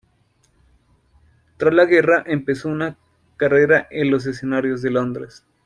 Tras 1.57 1.75
la 1.75 1.85
guerra, 1.85 2.23
empezó 2.25 2.69
una 2.69 2.97
carrera 3.37 3.85
en 3.91 4.09
los 4.09 4.25
escenarios 4.25 4.81
de 4.81 4.89
Londres. 4.89 5.45